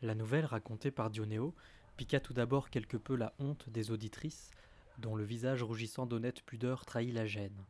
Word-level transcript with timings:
La 0.00 0.14
nouvelle 0.14 0.44
racontée 0.44 0.92
par 0.92 1.10
Dionéo 1.10 1.54
piqua 1.96 2.20
tout 2.20 2.32
d'abord 2.32 2.70
quelque 2.70 2.96
peu 2.96 3.16
la 3.16 3.32
honte 3.40 3.68
des 3.68 3.90
auditrices, 3.90 4.52
dont 4.98 5.16
le 5.16 5.24
visage 5.24 5.64
rougissant 5.64 6.06
d'honnête 6.06 6.42
pudeur 6.42 6.86
trahit 6.86 7.12
la 7.12 7.26
gêne. 7.26 7.64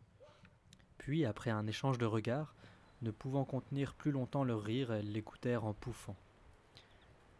Puis, 0.99 1.25
après 1.25 1.51
un 1.51 1.67
échange 1.67 1.97
de 1.97 2.05
regards, 2.05 2.55
ne 3.01 3.11
pouvant 3.11 3.45
contenir 3.45 3.95
plus 3.95 4.11
longtemps 4.11 4.45
leur 4.45 4.63
rire, 4.63 4.93
elles 4.93 5.11
l'écoutèrent 5.11 5.65
en 5.65 5.73
pouffant. 5.73 6.17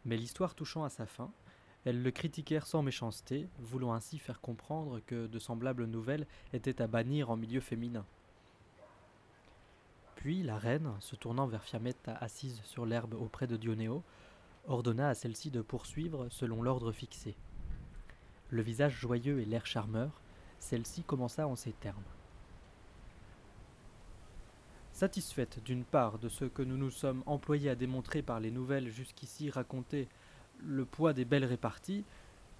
Mais 0.05 0.17
l'histoire 0.17 0.55
touchant 0.55 0.83
à 0.83 0.89
sa 0.89 1.05
fin, 1.05 1.31
elles 1.85 2.01
le 2.01 2.11
critiquèrent 2.11 2.65
sans 2.65 2.81
méchanceté, 2.81 3.47
voulant 3.59 3.93
ainsi 3.93 4.17
faire 4.17 4.41
comprendre 4.41 5.01
que 5.05 5.27
de 5.27 5.39
semblables 5.39 5.85
nouvelles 5.85 6.25
étaient 6.53 6.81
à 6.81 6.87
bannir 6.87 7.29
en 7.29 7.37
milieu 7.37 7.61
féminin. 7.61 8.05
Puis 10.15 10.41
la 10.41 10.57
reine, 10.57 10.91
se 10.99 11.15
tournant 11.15 11.47
vers 11.47 11.63
Fiametta 11.63 12.15
assise 12.15 12.59
sur 12.63 12.85
l'herbe 12.85 13.13
auprès 13.13 13.47
de 13.47 13.55
Dionéo, 13.55 14.03
ordonna 14.69 15.09
à 15.09 15.15
celle-ci 15.15 15.49
de 15.51 15.61
poursuivre 15.61 16.27
selon 16.29 16.61
l'ordre 16.61 16.91
fixé. 16.91 17.35
Le 18.49 18.61
visage 18.61 18.93
joyeux 18.93 19.41
et 19.41 19.45
l'air 19.45 19.65
charmeur, 19.65 20.21
celle-ci 20.59 21.03
commença 21.03 21.47
en 21.47 21.55
ces 21.55 21.73
termes. 21.73 22.03
Satisfaite 24.93 25.63
d'une 25.63 25.83
part 25.83 26.19
de 26.19 26.29
ce 26.29 26.45
que 26.45 26.61
nous 26.61 26.77
nous 26.77 26.91
sommes 26.91 27.23
employés 27.25 27.69
à 27.69 27.75
démontrer 27.75 28.21
par 28.21 28.39
les 28.39 28.51
nouvelles 28.51 28.89
jusqu'ici 28.89 29.49
racontées, 29.49 30.07
le 30.63 30.85
poids 30.85 31.13
des 31.13 31.25
belles 31.25 31.45
réparties, 31.45 32.03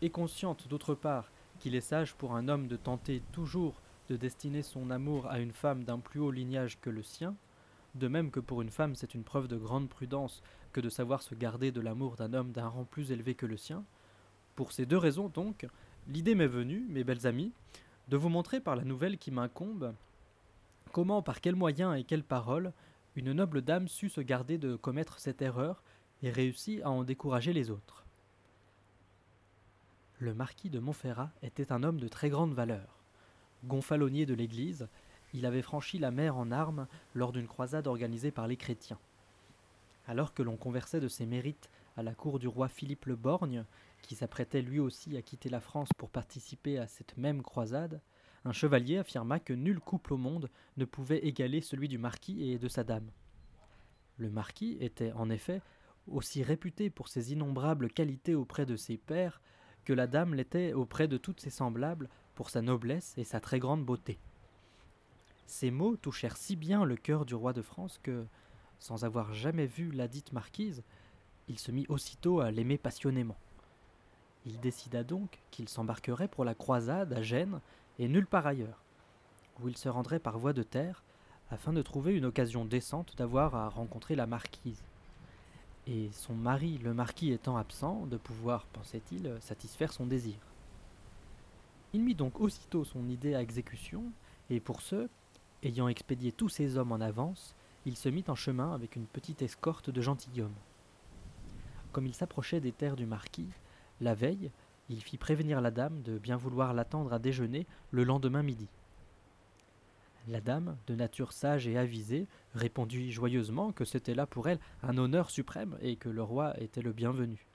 et 0.01 0.09
consciente 0.09 0.67
d'autre 0.67 0.95
part 0.95 1.31
qu'il 1.59 1.75
est 1.75 1.81
sage 1.81 2.15
pour 2.15 2.35
un 2.35 2.47
homme 2.47 2.67
de 2.67 2.77
tenter 2.77 3.21
toujours 3.33 3.81
de 4.07 4.15
destiner 4.15 4.63
son 4.63 4.89
amour 4.89 5.27
à 5.27 5.39
une 5.39 5.51
femme 5.51 5.83
d'un 5.83 5.99
plus 5.99 6.19
haut 6.19 6.31
lignage 6.31 6.79
que 6.79 6.89
le 6.89 7.03
sien, 7.03 7.35
de 7.95 8.07
même 8.07 8.31
que 8.31 8.39
pour 8.39 8.61
une 8.61 8.69
femme 8.69 8.95
c'est 8.95 9.13
une 9.13 9.23
preuve 9.23 9.47
de 9.47 9.57
grande 9.57 9.89
prudence 9.89 10.41
que 10.73 10.81
de 10.81 10.89
savoir 10.89 11.21
se 11.21 11.35
garder 11.35 11.71
de 11.71 11.81
l'amour 11.81 12.15
d'un 12.15 12.33
homme 12.33 12.51
d'un 12.51 12.67
rang 12.67 12.85
plus 12.85 13.11
élevé 13.11 13.35
que 13.35 13.45
le 13.45 13.57
sien, 13.57 13.83
pour 14.55 14.71
ces 14.71 14.85
deux 14.85 14.97
raisons 14.97 15.29
donc, 15.29 15.67
l'idée 16.07 16.35
m'est 16.35 16.47
venue, 16.47 16.85
mes 16.89 17.03
belles 17.03 17.25
amies, 17.25 17.53
de 18.09 18.17
vous 18.17 18.29
montrer 18.29 18.59
par 18.59 18.75
la 18.75 18.83
nouvelle 18.83 19.17
qui 19.17 19.31
m'incombe 19.31 19.93
Comment, 20.91 21.21
par 21.21 21.39
quels 21.39 21.55
moyens 21.55 21.97
et 21.97 22.03
quelles 22.03 22.23
paroles, 22.23 22.73
une 23.15 23.31
noble 23.31 23.61
dame 23.61 23.87
sut 23.87 24.09
se 24.09 24.21
garder 24.21 24.57
de 24.57 24.75
commettre 24.75 25.19
cette 25.19 25.41
erreur 25.41 25.83
et 26.23 26.31
réussit 26.31 26.81
à 26.83 26.89
en 26.89 27.03
décourager 27.03 27.53
les 27.53 27.69
autres. 27.69 28.05
Le 30.17 30.33
marquis 30.33 30.69
de 30.69 30.79
Montferrat 30.79 31.31
était 31.43 31.71
un 31.71 31.83
homme 31.83 31.99
de 31.99 32.07
très 32.07 32.29
grande 32.29 32.53
valeur. 32.53 32.97
Gonfalonier 33.65 34.25
de 34.25 34.33
l'Église, 34.33 34.87
il 35.33 35.45
avait 35.45 35.61
franchi 35.61 35.99
la 35.99 36.11
mer 36.11 36.37
en 36.37 36.51
armes 36.51 36.87
lors 37.13 37.31
d'une 37.31 37.47
croisade 37.47 37.87
organisée 37.87 38.31
par 38.31 38.47
les 38.47 38.57
chrétiens. 38.57 38.99
Alors 40.07 40.33
que 40.33 40.43
l'on 40.43 40.57
conversait 40.57 40.99
de 40.99 41.07
ses 41.07 41.25
mérites 41.25 41.69
à 41.97 42.03
la 42.03 42.15
cour 42.15 42.39
du 42.39 42.47
roi 42.47 42.67
Philippe 42.67 43.05
le 43.05 43.15
Borgne, 43.15 43.65
qui 44.01 44.15
s'apprêtait 44.15 44.61
lui 44.61 44.79
aussi 44.79 45.17
à 45.17 45.21
quitter 45.21 45.49
la 45.49 45.59
France 45.59 45.89
pour 45.97 46.09
participer 46.09 46.79
à 46.79 46.87
cette 46.87 47.17
même 47.17 47.43
croisade, 47.43 48.01
un 48.45 48.53
chevalier 48.53 48.97
affirma 48.97 49.39
que 49.39 49.53
nul 49.53 49.79
couple 49.79 50.13
au 50.13 50.17
monde 50.17 50.49
ne 50.77 50.85
pouvait 50.85 51.25
égaler 51.25 51.61
celui 51.61 51.87
du 51.87 51.97
marquis 51.97 52.49
et 52.49 52.57
de 52.57 52.67
sa 52.67 52.83
dame. 52.83 53.11
Le 54.17 54.29
marquis 54.29 54.77
était, 54.79 55.11
en 55.13 55.29
effet, 55.29 55.61
aussi 56.07 56.41
réputé 56.43 56.89
pour 56.89 57.07
ses 57.07 57.33
innombrables 57.33 57.89
qualités 57.89 58.35
auprès 58.35 58.65
de 58.65 58.75
ses 58.75 58.97
pairs 58.97 59.41
que 59.85 59.93
la 59.93 60.07
dame 60.07 60.33
l'était 60.33 60.73
auprès 60.73 61.07
de 61.07 61.17
toutes 61.17 61.39
ses 61.41 61.49
semblables 61.49 62.09
pour 62.35 62.49
sa 62.49 62.61
noblesse 62.61 63.13
et 63.17 63.23
sa 63.23 63.39
très 63.39 63.59
grande 63.59 63.85
beauté. 63.85 64.17
Ces 65.49 65.71
mots 65.71 65.97
touchèrent 65.97 66.37
si 66.37 66.55
bien 66.55 66.85
le 66.85 66.95
cœur 66.95 67.25
du 67.25 67.33
roi 67.33 67.53
de 67.53 67.63
France 67.63 67.99
que, 68.03 68.23
sans 68.77 69.03
avoir 69.03 69.33
jamais 69.33 69.65
vu 69.65 69.89
la 69.89 70.07
dite 70.07 70.31
marquise, 70.31 70.83
il 71.47 71.57
se 71.57 71.71
mit 71.71 71.87
aussitôt 71.89 72.39
à 72.39 72.51
l'aimer 72.51 72.77
passionnément. 72.77 73.35
Il 74.45 74.59
décida 74.59 75.03
donc 75.03 75.39
qu'il 75.49 75.67
s'embarquerait 75.67 76.27
pour 76.27 76.45
la 76.45 76.53
croisade 76.53 77.13
à 77.13 77.23
Gênes 77.23 77.61
et 77.97 78.07
nulle 78.07 78.27
part 78.27 78.45
ailleurs, 78.45 78.83
où 79.59 79.67
il 79.67 79.75
se 79.75 79.89
rendrait 79.89 80.19
par 80.19 80.37
voie 80.37 80.53
de 80.53 80.61
terre 80.61 81.03
afin 81.49 81.73
de 81.73 81.81
trouver 81.81 82.13
une 82.13 82.25
occasion 82.25 82.63
décente 82.63 83.17
d'avoir 83.17 83.55
à 83.55 83.69
rencontrer 83.69 84.15
la 84.15 84.27
marquise. 84.27 84.83
Et 85.87 86.11
son 86.13 86.35
mari, 86.35 86.77
le 86.77 86.93
marquis 86.93 87.31
étant 87.31 87.57
absent, 87.57 88.05
de 88.05 88.17
pouvoir, 88.17 88.67
pensait-il, 88.67 89.35
satisfaire 89.41 89.93
son 89.93 90.05
désir. 90.05 90.37
Il 91.93 92.03
mit 92.03 92.13
donc 92.13 92.39
aussitôt 92.39 92.85
son 92.85 93.09
idée 93.09 93.33
à 93.33 93.41
exécution, 93.41 94.03
et 94.51 94.59
pour 94.59 94.83
ce, 94.83 95.09
ayant 95.63 95.87
expédié 95.87 96.31
tous 96.31 96.49
ses 96.49 96.77
hommes 96.77 96.91
en 96.91 97.01
avance, 97.01 97.55
il 97.85 97.95
se 97.95 98.09
mit 98.09 98.23
en 98.27 98.35
chemin 98.35 98.73
avec 98.73 98.95
une 98.95 99.07
petite 99.07 99.41
escorte 99.41 99.89
de 99.89 100.01
gentilshommes. 100.01 100.53
Comme 101.91 102.05
il 102.05 102.13
s'approchait 102.13 102.59
des 102.59 102.71
terres 102.71 102.95
du 102.95 103.05
marquis, 103.05 103.49
la 104.01 104.13
veille, 104.13 104.51
il 104.89 105.01
fit 105.01 105.17
prévenir 105.17 105.61
la 105.61 105.71
dame 105.71 106.01
de 106.01 106.17
bien 106.17 106.37
vouloir 106.37 106.73
l'attendre 106.73 107.13
à 107.13 107.19
déjeuner 107.19 107.65
le 107.91 108.03
lendemain 108.03 108.43
midi. 108.43 108.67
La 110.27 110.41
dame, 110.41 110.77
de 110.87 110.95
nature 110.95 111.33
sage 111.33 111.67
et 111.67 111.77
avisée, 111.77 112.27
répondit 112.53 113.11
joyeusement 113.11 113.71
que 113.71 113.85
c'était 113.85 114.13
là 114.13 114.27
pour 114.27 114.49
elle 114.49 114.59
un 114.83 114.97
honneur 114.97 115.29
suprême 115.29 115.77
et 115.81 115.95
que 115.95 116.09
le 116.09 116.21
roi 116.21 116.59
était 116.61 116.81
le 116.81 116.91
bienvenu. 116.91 117.45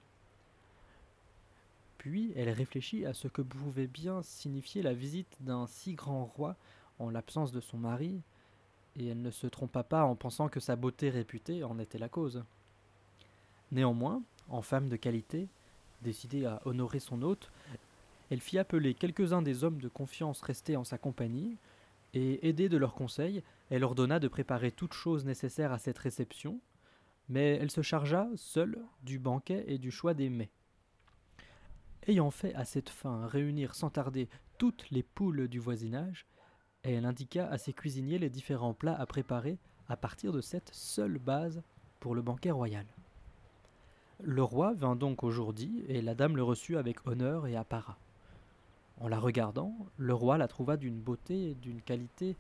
Puis 1.98 2.32
elle 2.36 2.50
réfléchit 2.50 3.06
à 3.06 3.14
ce 3.14 3.28
que 3.28 3.42
pouvait 3.42 3.86
bien 3.86 4.22
signifier 4.22 4.82
la 4.82 4.92
visite 4.92 5.36
d'un 5.40 5.66
si 5.66 5.94
grand 5.94 6.24
roi 6.24 6.56
en 6.98 7.10
l'absence 7.10 7.52
de 7.52 7.60
son 7.60 7.78
mari, 7.78 8.22
et 8.96 9.08
elle 9.08 9.22
ne 9.22 9.30
se 9.30 9.46
trompa 9.46 9.82
pas 9.82 10.04
en 10.04 10.14
pensant 10.14 10.48
que 10.48 10.60
sa 10.60 10.76
beauté 10.76 11.10
réputée 11.10 11.64
en 11.64 11.78
était 11.78 11.98
la 11.98 12.08
cause. 12.08 12.44
Néanmoins, 13.72 14.22
en 14.48 14.62
femme 14.62 14.88
de 14.88 14.96
qualité, 14.96 15.48
Décidée 16.04 16.44
à 16.44 16.60
honorer 16.66 17.00
son 17.00 17.22
hôte, 17.22 17.50
elle 18.30 18.40
fit 18.40 18.58
appeler 18.58 18.92
quelques-uns 18.92 19.40
des 19.40 19.64
hommes 19.64 19.80
de 19.80 19.88
confiance 19.88 20.42
restés 20.42 20.76
en 20.76 20.84
sa 20.84 20.98
compagnie, 20.98 21.56
et, 22.12 22.46
aidée 22.46 22.68
de 22.68 22.76
leurs 22.76 22.94
conseils, 22.94 23.42
elle 23.70 23.84
ordonna 23.84 24.20
de 24.20 24.28
préparer 24.28 24.70
toutes 24.70 24.92
choses 24.92 25.24
nécessaires 25.24 25.72
à 25.72 25.78
cette 25.78 25.98
réception, 25.98 26.60
mais 27.30 27.56
elle 27.56 27.70
se 27.70 27.80
chargea, 27.80 28.28
seule, 28.36 28.78
du 29.02 29.18
banquet 29.18 29.64
et 29.66 29.78
du 29.78 29.90
choix 29.90 30.12
des 30.12 30.28
mets. 30.28 30.50
Ayant 32.06 32.30
fait 32.30 32.54
à 32.54 32.66
cette 32.66 32.90
fin 32.90 33.26
réunir 33.26 33.74
sans 33.74 33.88
tarder 33.88 34.28
toutes 34.58 34.90
les 34.90 35.02
poules 35.02 35.48
du 35.48 35.58
voisinage, 35.58 36.26
elle 36.92 37.06
indiqua 37.06 37.46
à 37.46 37.58
ses 37.58 37.72
cuisiniers 37.72 38.18
les 38.18 38.30
différents 38.30 38.74
plats 38.74 38.98
à 38.98 39.06
préparer 39.06 39.58
à 39.88 39.96
partir 39.96 40.32
de 40.32 40.40
cette 40.40 40.70
seule 40.72 41.18
base 41.18 41.62
pour 42.00 42.14
le 42.14 42.22
banquet 42.22 42.50
royal. 42.50 42.86
Le 44.22 44.42
roi 44.42 44.74
vint 44.74 44.96
donc 44.96 45.24
aujourd'hui, 45.24 45.84
et 45.88 46.00
la 46.00 46.14
dame 46.14 46.36
le 46.36 46.42
reçut 46.42 46.76
avec 46.76 47.06
honneur 47.06 47.46
et 47.46 47.56
apparat. 47.56 47.98
En 49.00 49.08
la 49.08 49.18
regardant, 49.18 49.74
le 49.96 50.14
roi 50.14 50.38
la 50.38 50.46
trouva 50.46 50.76
d'une 50.76 51.00
beauté, 51.00 51.56
d'une 51.60 51.80
qualité 51.80 52.36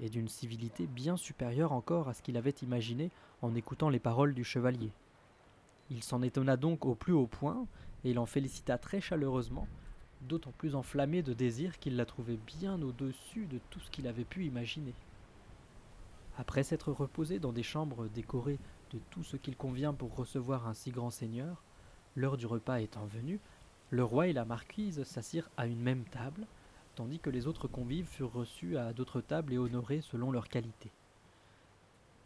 et 0.00 0.08
d'une 0.08 0.28
civilité 0.28 0.86
bien 0.86 1.16
supérieure 1.16 1.72
encore 1.72 2.08
à 2.08 2.14
ce 2.14 2.22
qu'il 2.22 2.36
avait 2.36 2.54
imaginé 2.62 3.10
en 3.42 3.54
écoutant 3.54 3.90
les 3.90 3.98
paroles 3.98 4.34
du 4.34 4.44
chevalier. 4.44 4.90
Il 5.90 6.02
s'en 6.02 6.22
étonna 6.22 6.56
donc 6.56 6.86
au 6.86 6.94
plus 6.94 7.12
haut 7.12 7.26
point, 7.26 7.66
et 8.04 8.14
l'en 8.14 8.26
félicita 8.26 8.78
très 8.78 9.00
chaleureusement, 9.00 9.66
d'autant 10.22 10.52
plus 10.52 10.74
enflammé 10.74 11.22
de 11.22 11.32
désir 11.32 11.78
qu'il 11.78 11.96
la 11.96 12.06
trouvait 12.06 12.38
bien 12.58 12.80
au-dessus 12.82 13.46
de 13.46 13.58
tout 13.70 13.80
ce 13.80 13.90
qu'il 13.90 14.06
avait 14.06 14.24
pu 14.24 14.44
imaginer. 14.44 14.94
Après 16.36 16.62
s'être 16.62 16.92
reposé 16.92 17.38
dans 17.38 17.52
des 17.52 17.62
chambres 17.62 18.08
décorées 18.08 18.58
de 18.92 18.98
tout 19.10 19.24
ce 19.24 19.36
qu'il 19.36 19.56
convient 19.56 19.92
pour 19.92 20.14
recevoir 20.14 20.66
un 20.66 20.74
si 20.74 20.90
grand 20.90 21.10
seigneur, 21.10 21.62
l'heure 22.16 22.36
du 22.36 22.46
repas 22.46 22.80
étant 22.80 23.06
venue, 23.06 23.40
le 23.90 24.04
roi 24.04 24.28
et 24.28 24.32
la 24.32 24.44
marquise 24.44 25.02
s'assirent 25.04 25.50
à 25.56 25.66
une 25.66 25.80
même 25.80 26.04
table, 26.04 26.46
tandis 26.94 27.18
que 27.18 27.30
les 27.30 27.46
autres 27.46 27.68
convives 27.68 28.06
furent 28.06 28.32
reçus 28.32 28.76
à 28.76 28.92
d'autres 28.92 29.20
tables 29.20 29.52
et 29.52 29.58
honorés 29.58 30.00
selon 30.00 30.30
leur 30.30 30.48
qualité. 30.48 30.90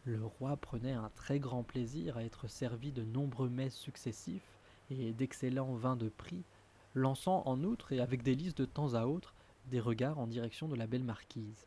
Le 0.05 0.25
roi 0.25 0.57
prenait 0.57 0.93
un 0.93 1.11
très 1.15 1.39
grand 1.39 1.63
plaisir 1.63 2.17
à 2.17 2.25
être 2.25 2.49
servi 2.49 2.91
de 2.91 3.05
nombreux 3.05 3.49
mets 3.49 3.71
successifs 3.71 4.59
et 4.91 5.13
d'excellents 5.13 5.75
vins 5.75 5.95
de 5.95 6.09
prix, 6.09 6.43
lançant 6.95 7.43
en 7.47 7.63
outre 7.65 7.93
et 7.93 8.01
avec 8.01 8.23
délice 8.23 8.55
de 8.55 8.65
temps 8.65 8.95
à 8.95 9.05
autre 9.07 9.35
des 9.67 9.81
regards 9.81 10.19
en 10.19 10.27
direction 10.27 10.69
de 10.69 10.77
la 10.77 10.87
belle 10.87 11.05
marquise. 11.05 11.67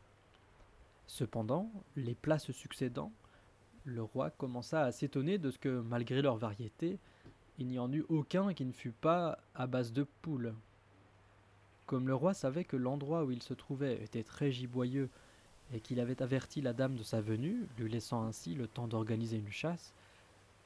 Cependant, 1.06 1.70
les 1.96 2.14
plats 2.14 2.38
se 2.38 2.52
succédant, 2.52 3.12
le 3.84 4.02
roi 4.02 4.30
commença 4.30 4.82
à 4.82 4.92
s'étonner 4.92 5.38
de 5.38 5.50
ce 5.50 5.58
que, 5.58 5.80
malgré 5.80 6.20
leur 6.20 6.36
variété, 6.36 6.98
il 7.58 7.68
n'y 7.68 7.78
en 7.78 7.92
eût 7.92 8.04
aucun 8.08 8.52
qui 8.52 8.64
ne 8.64 8.72
fût 8.72 8.90
pas 8.90 9.38
à 9.54 9.66
base 9.66 9.92
de 9.92 10.04
poules. 10.22 10.54
Comme 11.86 12.08
le 12.08 12.14
roi 12.14 12.34
savait 12.34 12.64
que 12.64 12.76
l'endroit 12.76 13.24
où 13.24 13.30
il 13.30 13.42
se 13.42 13.54
trouvait 13.54 14.02
était 14.02 14.24
très 14.24 14.50
giboyeux 14.50 15.08
et 15.72 15.80
qu'il 15.80 16.00
avait 16.00 16.20
averti 16.20 16.60
la 16.60 16.72
dame 16.72 16.96
de 16.96 17.02
sa 17.02 17.20
venue, 17.20 17.66
lui 17.78 17.90
laissant 17.90 18.24
ainsi 18.24 18.54
le 18.54 18.66
temps 18.66 18.88
d'organiser 18.88 19.38
une 19.38 19.52
chasse, 19.52 19.94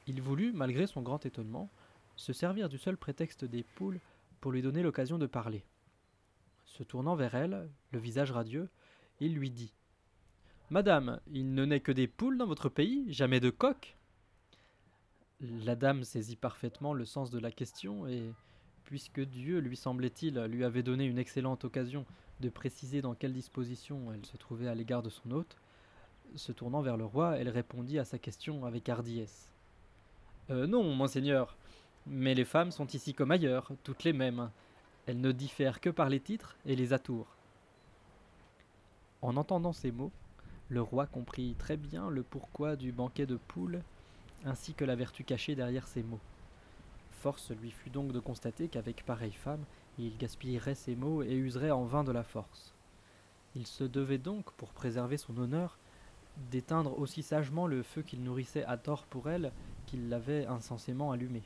il 0.06 0.22
voulut, 0.22 0.52
malgré 0.52 0.86
son 0.86 1.02
grand 1.02 1.24
étonnement, 1.26 1.68
se 2.16 2.32
servir 2.32 2.68
du 2.68 2.78
seul 2.78 2.96
prétexte 2.96 3.44
des 3.44 3.62
poules 3.62 4.00
pour 4.40 4.52
lui 4.52 4.62
donner 4.62 4.82
l'occasion 4.82 5.18
de 5.18 5.26
parler. 5.26 5.64
Se 6.66 6.82
tournant 6.82 7.16
vers 7.16 7.34
elle, 7.34 7.68
le 7.92 7.98
visage 7.98 8.32
radieux, 8.32 8.68
il 9.20 9.34
lui 9.34 9.50
dit 9.50 9.72
Madame, 10.70 11.20
il 11.32 11.52
ne 11.54 11.64
naît 11.64 11.80
que 11.80 11.92
des 11.92 12.06
poules 12.06 12.38
dans 12.38 12.46
votre 12.46 12.68
pays, 12.68 13.12
jamais 13.12 13.40
de 13.40 13.50
coqs 13.50 13.96
La 15.40 15.74
dame 15.74 16.04
saisit 16.04 16.36
parfaitement 16.36 16.94
le 16.94 17.04
sens 17.04 17.30
de 17.30 17.38
la 17.38 17.50
question 17.50 18.06
et, 18.06 18.32
puisque 18.84 19.20
Dieu, 19.20 19.58
lui 19.58 19.76
semblait-il, 19.76 20.38
lui 20.44 20.64
avait 20.64 20.82
donné 20.82 21.04
une 21.04 21.18
excellente 21.18 21.64
occasion 21.64 22.06
de 22.40 22.48
préciser 22.48 23.02
dans 23.02 23.14
quelle 23.14 23.32
disposition 23.32 24.12
elle 24.12 24.24
se 24.24 24.36
trouvait 24.36 24.68
à 24.68 24.74
l'égard 24.74 25.02
de 25.02 25.10
son 25.10 25.30
hôte, 25.32 25.56
se 26.36 26.52
tournant 26.52 26.82
vers 26.82 26.96
le 26.96 27.04
roi, 27.04 27.36
elle 27.36 27.48
répondit 27.48 27.98
à 27.98 28.04
sa 28.04 28.18
question 28.18 28.64
avec 28.64 28.88
hardiesse. 28.88 29.52
Euh, 30.50 30.66
non, 30.66 30.82
monseigneur, 30.94 31.56
mais 32.06 32.34
les 32.34 32.44
femmes 32.44 32.70
sont 32.70 32.86
ici 32.86 33.14
comme 33.14 33.30
ailleurs, 33.30 33.70
toutes 33.84 34.04
les 34.04 34.12
mêmes. 34.12 34.50
Elles 35.06 35.20
ne 35.20 35.32
diffèrent 35.32 35.80
que 35.80 35.90
par 35.90 36.08
les 36.08 36.20
titres 36.20 36.56
et 36.66 36.76
les 36.76 36.92
atours. 36.92 37.36
En 39.22 39.36
entendant 39.36 39.72
ces 39.72 39.92
mots, 39.92 40.12
le 40.68 40.80
roi 40.80 41.06
comprit 41.06 41.54
très 41.58 41.76
bien 41.76 42.10
le 42.10 42.22
pourquoi 42.22 42.76
du 42.76 42.92
banquet 42.92 43.26
de 43.26 43.36
poules, 43.36 43.82
ainsi 44.44 44.72
que 44.72 44.84
la 44.84 44.96
vertu 44.96 45.24
cachée 45.24 45.54
derrière 45.54 45.88
ces 45.88 46.02
mots. 46.02 46.20
Force 47.10 47.50
lui 47.50 47.70
fut 47.70 47.90
donc 47.90 48.12
de 48.12 48.20
constater 48.20 48.68
qu'avec 48.68 49.04
pareille 49.04 49.32
femme, 49.32 49.64
il 49.98 50.16
gaspillerait 50.16 50.74
ses 50.74 50.96
mots 50.96 51.22
et 51.22 51.34
userait 51.34 51.70
en 51.70 51.84
vain 51.84 52.04
de 52.04 52.12
la 52.12 52.22
force. 52.22 52.72
Il 53.54 53.66
se 53.66 53.84
devait 53.84 54.18
donc, 54.18 54.52
pour 54.52 54.70
préserver 54.70 55.18
son 55.18 55.36
honneur, 55.36 55.76
d'éteindre 56.50 56.98
aussi 56.98 57.22
sagement 57.22 57.66
le 57.66 57.82
feu 57.82 58.02
qu'il 58.02 58.22
nourrissait 58.22 58.64
à 58.64 58.76
tort 58.76 59.04
pour 59.04 59.28
elle 59.28 59.52
qu'il 59.86 60.08
l'avait 60.08 60.46
insensément 60.46 61.10
allumé. 61.10 61.42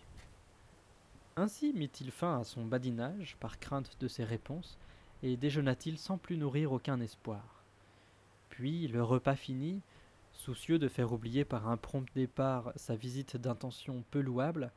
Ainsi 1.37 1.73
mit-il 1.73 2.13
fin 2.13 2.39
à 2.39 2.45
son 2.45 2.65
badinage 2.65 3.37
par 3.41 3.59
crainte 3.59 3.97
de 3.99 4.07
ses 4.07 4.23
réponses, 4.23 4.79
et 5.25 5.37
déjeuna-t-il 5.37 5.99
sans 5.99 6.17
plus 6.17 6.37
nourrir 6.37 6.71
aucun 6.71 7.01
espoir. 7.01 7.65
Puis, 8.51 8.87
le 8.87 9.03
repas 9.03 9.35
fini, 9.35 9.81
soucieux 10.33 10.79
de 10.79 10.87
faire 10.87 11.13
oublier 11.13 11.45
par 11.45 11.69
un 11.69 11.77
prompt 11.77 12.07
départ 12.15 12.73
sa 12.77 12.95
visite 12.95 13.37
d'intention 13.37 14.05
peu 14.13 14.21
louable, 14.21 14.71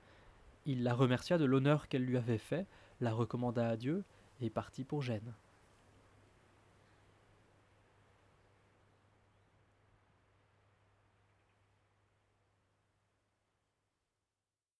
il 0.66 0.82
la 0.82 0.96
remercia 0.96 1.38
de 1.38 1.46
l'honneur 1.46 1.88
qu'elle 1.88 2.06
lui 2.06 2.18
avait 2.18 2.40
fait, 2.40 2.66
la 3.02 3.14
recommanda 3.14 3.70
à 3.70 3.78
Dieu, 3.78 4.04
et 4.42 4.50
partit 4.50 4.84
pour 4.84 5.04
Gênes. 5.04 5.34